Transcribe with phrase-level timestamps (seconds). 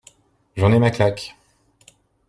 [0.55, 1.35] J’en ai ma claque.